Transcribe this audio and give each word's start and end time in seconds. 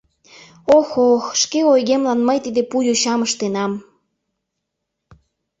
—Ох, 0.77 0.89
ох, 1.11 1.25
шке 1.41 1.59
ойгемлан 1.73 2.19
мый 2.27 2.37
тиде 2.45 2.61
пу 2.69 2.77
йочам 2.87 3.19
ыштенам! 3.27 3.71